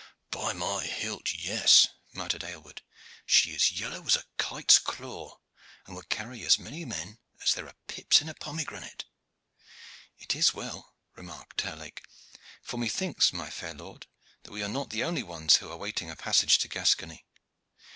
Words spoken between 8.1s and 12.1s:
in a pomegranate." "It is as well," remarked Terlake;